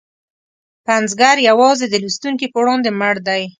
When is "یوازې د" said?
1.49-1.95